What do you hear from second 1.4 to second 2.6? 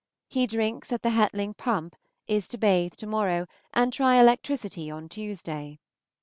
Pump, is to